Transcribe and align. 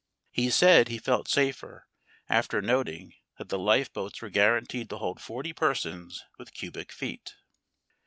He 0.31 0.49
said 0.49 0.87
he 0.87 0.97
felt 0.97 1.27
safer 1.27 1.87
after 2.27 2.59
noting 2.59 3.13
that 3.37 3.49
the 3.49 3.59
lifeboats 3.59 4.19
were 4.19 4.31
guaranteed 4.31 4.89
to 4.89 4.97
hold 4.97 5.21
forty 5.21 5.53
persons 5.53 6.23
with 6.39 6.55
cubic 6.55 6.91
feet. 6.91 7.35